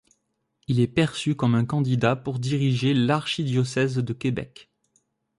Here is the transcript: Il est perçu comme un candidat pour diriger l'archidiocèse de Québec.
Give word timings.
Il 0.67 0.79
est 0.79 0.87
perçu 0.87 1.35
comme 1.35 1.53
un 1.53 1.63
candidat 1.63 2.15
pour 2.15 2.39
diriger 2.39 2.95
l'archidiocèse 2.95 3.97
de 3.97 4.13
Québec. 4.13 4.71